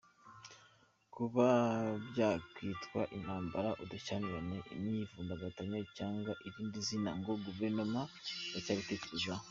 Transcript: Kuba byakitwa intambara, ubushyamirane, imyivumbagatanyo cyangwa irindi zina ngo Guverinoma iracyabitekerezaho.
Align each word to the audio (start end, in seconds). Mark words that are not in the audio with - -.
Kuba 1.13 1.47
byakitwa 2.09 3.01
intambara, 3.15 3.69
ubushyamirane, 3.83 4.57
imyivumbagatanyo 4.75 5.79
cyangwa 5.97 6.31
irindi 6.47 6.79
zina 6.87 7.11
ngo 7.19 7.31
Guverinoma 7.45 8.01
iracyabitekerezaho. 8.49 9.39